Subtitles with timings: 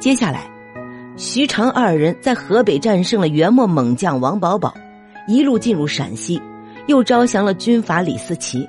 [0.00, 0.48] 接下来，
[1.16, 4.72] 徐长二人在河北战胜了元末猛将王保保，
[5.26, 6.40] 一路进入陕西，
[6.86, 8.64] 又招降了军阀李思齐。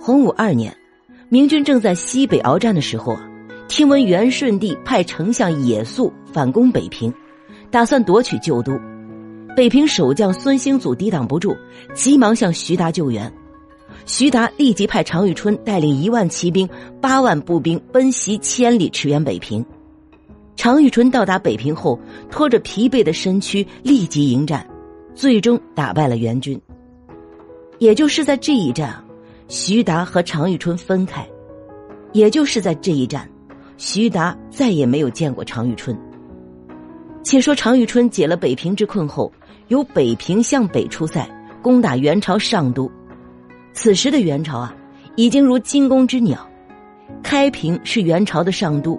[0.00, 0.74] 洪武二年，
[1.28, 3.22] 明军正在西北鏖战的时候啊，
[3.68, 7.12] 听闻元顺帝派丞相野宿反攻北平，
[7.70, 8.72] 打算夺取旧都。
[9.54, 11.54] 北平守将孙兴祖抵挡不住，
[11.92, 13.30] 急忙向徐达救援。
[14.06, 16.66] 徐达立即派常遇春带领一万骑兵、
[17.02, 19.62] 八万步兵奔袭千里驰援北平。
[20.62, 21.98] 常遇春到达北平后，
[22.30, 24.64] 拖着疲惫的身躯立即迎战，
[25.12, 26.56] 最终打败了元军。
[27.80, 29.04] 也就是在这一战，
[29.48, 31.26] 徐达和常遇春分开。
[32.12, 33.28] 也就是在这一战，
[33.76, 35.98] 徐达再也没有见过常遇春。
[37.24, 39.32] 且说常遇春解了北平之困后，
[39.66, 41.28] 由北平向北出塞，
[41.60, 42.88] 攻打元朝上都。
[43.72, 44.72] 此时的元朝啊，
[45.16, 46.48] 已经如惊弓之鸟。
[47.20, 48.96] 开平是元朝的上都，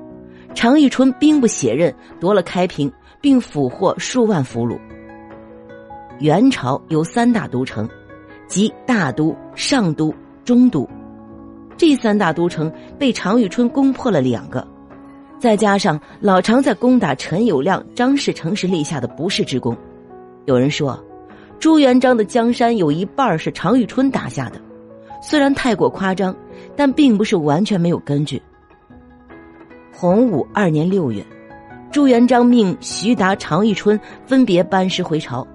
[0.54, 4.80] 常遇春兵不血刃夺了开平，并俘获数万俘虏。
[6.20, 7.90] 元朝有三大都城，
[8.48, 10.14] 即大都、上都、
[10.46, 10.88] 中都。
[11.76, 14.66] 这三大都城被常遇春攻破了两个，
[15.40, 19.76] 再加上老常在攻打陈友谅、张士诚时立下的不世之功。
[20.46, 21.04] 有人说。
[21.60, 24.60] 朱元璋的江山有一半是常遇春打下的，
[25.22, 26.36] 虽然太过夸张，
[26.76, 28.42] 但并不是完全没有根据。
[29.96, 31.24] 洪武二年六月，
[31.92, 35.48] 朱元璋命徐达、常遇春分别班师回朝。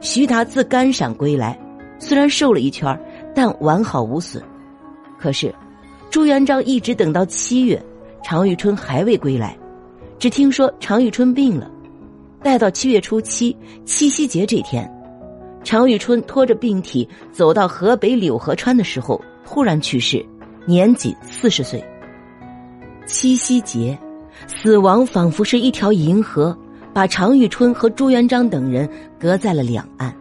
[0.00, 1.56] 徐达自甘陕归来，
[1.98, 2.98] 虽然瘦了一圈
[3.34, 4.42] 但完好无损。
[5.18, 5.54] 可是，
[6.10, 7.80] 朱元璋一直等到七月，
[8.22, 9.54] 常遇春还未归来，
[10.18, 11.70] 只听说常遇春病了。
[12.42, 14.90] 待到七月初七，七夕节这天。
[15.62, 20.24] 常遇春拖着病体走到河北柳河川的时候，突然去世，
[20.66, 21.84] 年仅四十岁。
[23.06, 23.98] 七夕节，
[24.46, 26.56] 死亡仿佛是一条银河，
[26.92, 28.88] 把常遇春和朱元璋等人
[29.18, 30.14] 隔在了两岸。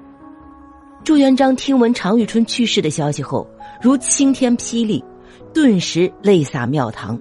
[1.03, 3.47] 朱元璋听闻常遇春去世的消息后，
[3.81, 5.03] 如晴天霹雳，
[5.53, 7.19] 顿时泪洒庙堂。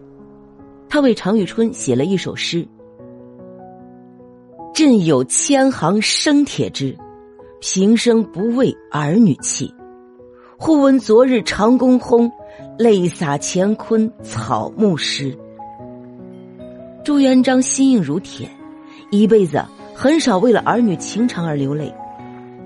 [0.88, 2.66] 他为常遇春写了一首诗
[4.74, 6.96] ：“朕有千行生铁之。”
[7.64, 9.72] 平生不为儿女弃，
[10.58, 12.28] 忽闻昨日长弓轰，
[12.76, 15.38] 泪洒乾坤草木湿。
[17.04, 18.48] 朱元璋心硬如铁，
[19.10, 21.92] 一辈子很少为了儿女情长而流泪，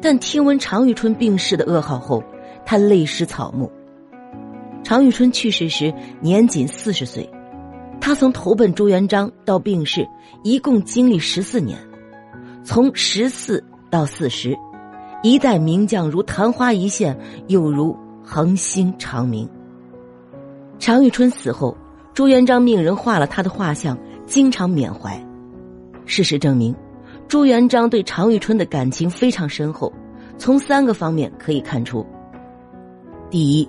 [0.03, 2.23] 但听闻常遇春病逝的噩耗后，
[2.67, 3.71] 他泪湿草木。
[4.85, 7.29] 常遇春去世时年仅四十岁，
[7.99, 10.07] 他从投奔朱元璋到病逝，
[10.45, 11.79] 一共经历十四年，
[12.63, 14.55] 从十四到四十。
[15.23, 19.49] 一代名将如昙花一现，又如恒星长明。
[20.79, 21.75] 常遇春死后，
[22.13, 25.19] 朱元璋命人画了他的画像，经常缅怀。
[26.05, 26.75] 事实证明，
[27.29, 29.93] 朱元璋对常遇春的感情非常深厚。
[30.39, 32.05] 从三个方面可以看出：
[33.31, 33.69] 第一，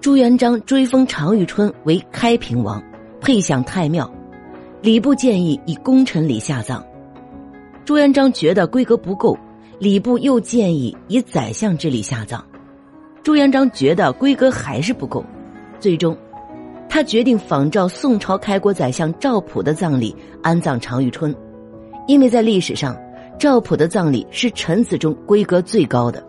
[0.00, 2.82] 朱元璋追封常遇春为开平王，
[3.20, 4.10] 配享太庙。
[4.82, 6.82] 礼部建议以功臣礼下葬，
[7.84, 9.36] 朱元璋觉得规格不够。
[9.78, 12.42] 礼部又建议以宰相之礼下葬，
[13.22, 15.22] 朱元璋觉得规格还是不够，
[15.78, 16.16] 最终，
[16.88, 21.34] 他决定仿照宋朝开国宰相赵普的葬礼安葬常遇春，
[22.06, 22.96] 因为在历史上，
[23.38, 26.24] 赵普的葬礼是臣子中规格最高的。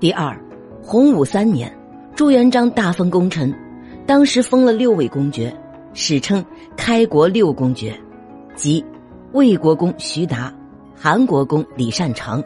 [0.00, 0.36] 第二，
[0.82, 1.72] 洪武三年，
[2.14, 3.54] 朱元璋大封功臣，
[4.06, 5.54] 当时封了六位公爵，
[5.92, 6.44] 史称
[6.76, 7.96] 开国六公爵，
[8.56, 8.84] 即
[9.32, 10.52] 魏国公徐达、
[10.94, 12.42] 韩国公李善长。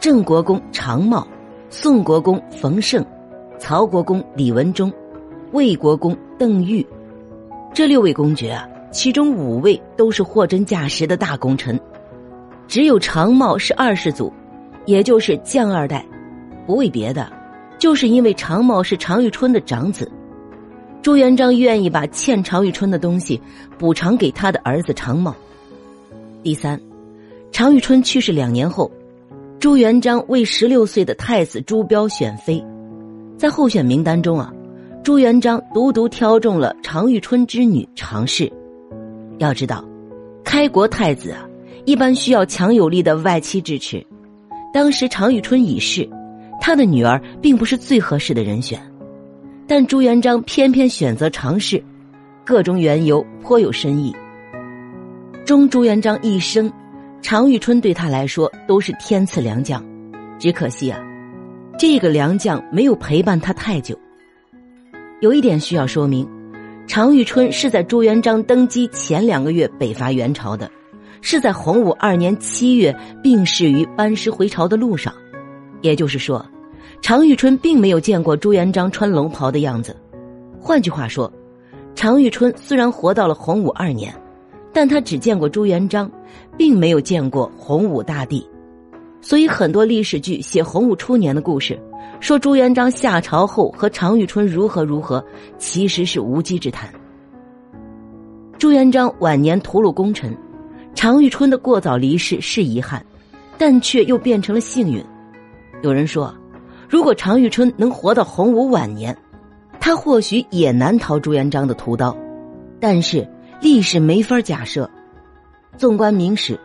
[0.00, 1.26] 郑国公常茂，
[1.70, 3.02] 宋国公冯胜，
[3.58, 4.92] 曹国公李文忠，
[5.52, 6.84] 魏国公邓玉，
[7.72, 11.78] 这六位公爵啊，其中五位都是货真价实的大功臣，
[12.66, 14.32] 只有常茂是二世祖，
[14.86, 16.04] 也就是将二代。
[16.66, 17.30] 不为别的，
[17.78, 20.10] 就是因为常茂是常遇春的长子，
[21.02, 23.40] 朱元璋愿意把欠常遇春的东西
[23.78, 25.34] 补偿给他的儿子常茂。
[26.42, 26.80] 第三，
[27.52, 28.90] 常遇春去世两年后。
[29.60, 32.62] 朱元璋为十六岁的太子朱标选妃，
[33.38, 34.52] 在候选名单中啊，
[35.04, 38.50] 朱元璋独独挑中了常遇春之女常氏。
[39.36, 39.84] 要知道，
[40.42, 41.46] 开国太子啊，
[41.84, 44.02] 一般需要强有力的外戚支持。
[44.72, 46.08] 当时常遇春已逝，
[46.58, 48.80] 他的女儿并不是最合适的人选，
[49.68, 51.84] 但朱元璋偏偏选择常氏，
[52.42, 54.10] 各种缘由颇有深意。
[55.44, 56.72] 终朱元璋一生。
[57.20, 59.82] 常遇春对他来说都是天赐良将，
[60.38, 60.98] 只可惜啊，
[61.78, 63.98] 这个良将没有陪伴他太久。
[65.24, 66.28] 有一点需要说明，
[66.86, 70.70] 常遇春是在朱元璋登基前两个月北伐元朝的，
[71.22, 75.14] 是在洪武二年七月病逝于班师回朝的路上。
[75.80, 76.44] 也就是说，
[77.00, 79.96] 常遇春并没有见过朱元璋穿龙袍的样子。
[80.60, 81.32] 换句话说，
[81.94, 84.14] 常遇春虽然活到了洪武二年，
[84.74, 86.10] 但他只见过朱元璋，
[86.58, 88.46] 并没有见过洪武大帝。
[89.24, 91.80] 所以，很多历史剧写洪武初年的故事，
[92.20, 95.24] 说朱元璋下朝后和常遇春如何如何，
[95.56, 96.92] 其实是无稽之谈。
[98.58, 100.36] 朱元璋晚年屠戮功臣，
[100.94, 103.02] 常遇春的过早离世是遗憾，
[103.56, 105.02] 但却又变成了幸运。
[105.82, 106.32] 有人说，
[106.86, 109.16] 如果常遇春能活到洪武晚年，
[109.80, 112.14] 他或许也难逃朱元璋的屠刀。
[112.78, 113.26] 但是
[113.62, 114.88] 历史没法假设。
[115.78, 116.60] 纵观明史。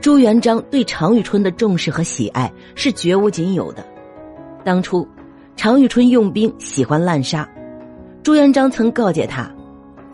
[0.00, 3.84] 朱元璋对常遇春的重视和喜爱是绝无仅有的。
[4.64, 5.06] 当初，
[5.56, 7.48] 常遇春用兵喜欢滥杀，
[8.22, 9.50] 朱元璋曾告诫他：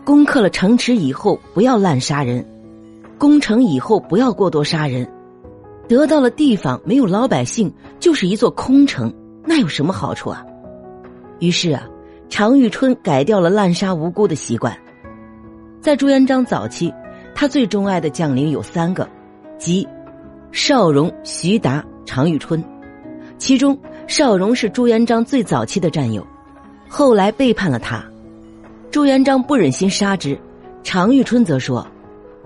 [0.03, 2.43] 攻克了城池以后不要滥杀人，
[3.17, 5.07] 攻城以后不要过多杀人。
[5.87, 10.43] 得到了地方没有老百姓，就是一座空城，那有什么好处啊？
[11.39, 11.87] 于是啊，
[12.27, 14.75] 常遇春改掉了滥杀无辜的习惯。
[15.79, 16.91] 在朱元璋早期，
[17.35, 19.07] 他最钟爱的将领有三个。
[19.57, 19.87] 即
[20.51, 22.63] 邵荣、徐达、常遇春，
[23.37, 26.25] 其中邵荣是朱元璋最早期的战友，
[26.87, 28.03] 后来背叛了他，
[28.91, 30.37] 朱元璋不忍心杀之。
[30.83, 31.85] 常遇春则说：“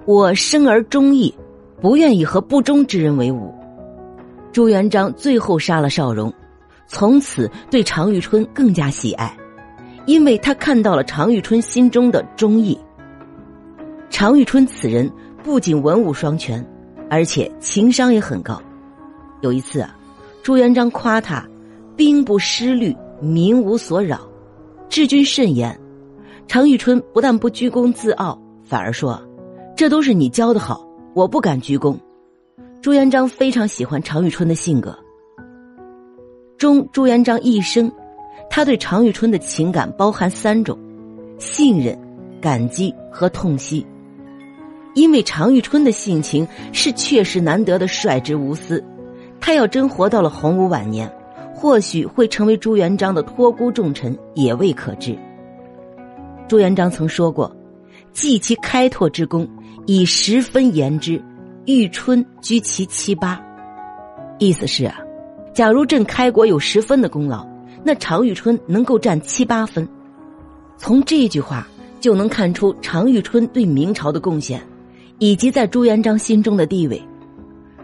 [0.05, 1.33] 我生而忠义，
[1.81, 3.53] 不愿意和不忠之人为伍。”
[4.53, 6.33] 朱元璋最后杀了邵荣，
[6.87, 9.37] 从此对常遇春更加喜爱，
[10.05, 12.79] 因为他看到了常遇春心中的忠义。
[14.09, 15.11] 常遇春此人
[15.43, 16.65] 不仅文武双全。
[17.09, 18.61] 而且情商也很高。
[19.41, 19.97] 有一次啊，
[20.43, 21.45] 朱元璋夸他
[21.95, 24.19] 兵不失虑，民无所扰，
[24.89, 25.77] 治军甚严。
[26.47, 29.21] 常遇春不但不居功自傲，反而说
[29.75, 31.99] ：“这都是你教的好，我不敢居功。”
[32.81, 34.97] 朱元璋非常喜欢常遇春的性格。
[36.57, 37.91] 中朱元璋一生，
[38.49, 40.77] 他对常遇春的情感包含三种：
[41.37, 41.97] 信任、
[42.41, 43.85] 感激和痛惜。
[44.95, 48.83] 因为常遇春的性情是确实难得的率直无私，
[49.39, 51.11] 他要真活到了洪武晚年，
[51.53, 55.17] 或许会成为朱元璋的托孤重臣，也未可知。
[56.47, 57.55] 朱元璋曾说过
[58.11, 59.47] ：“继其开拓之功，
[59.85, 61.21] 以十分言之，
[61.65, 63.39] 遇春居其七八。”
[64.39, 64.97] 意思是啊，
[65.53, 67.45] 假如朕开国有十分的功劳，
[67.83, 69.87] 那常遇春能够占七八分。
[70.77, 71.67] 从这句话
[71.99, 74.59] 就能看出常遇春对明朝的贡献。
[75.19, 77.01] 以及在朱元璋心中的地位，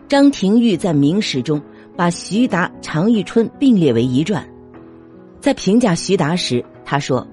[0.07, 1.61] 张廷玉在《明史》中
[1.95, 4.43] 把徐达、常遇春并列为一传。
[5.41, 7.27] 在评价徐达时，他说：“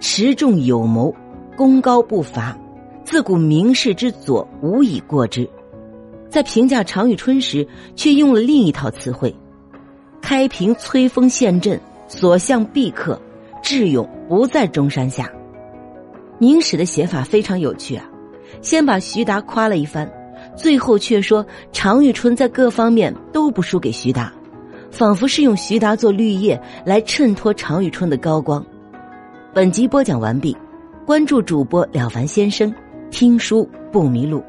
[0.00, 1.14] 持重有谋，
[1.56, 2.58] 功高不伐，
[3.04, 5.48] 自古名士之左，无以过之。”
[6.28, 9.34] 在评价常遇春时，却用了另一套词汇
[10.20, 13.20] ：“开平摧锋陷阵，所向必克，
[13.62, 15.26] 智勇不在中山下。”
[16.40, 18.04] 《明史》的写法非常有趣啊。
[18.62, 20.10] 先把徐达夸了一番，
[20.56, 24.32] 最后却说常遇春在各方面都不输给徐达，
[24.90, 28.64] 仿佛是用徐达做绿叶来衬托常遇春的高光。
[29.52, 30.56] 本集播讲完毕，
[31.06, 32.72] 关注主播了凡先生，
[33.10, 34.42] 听书不迷路。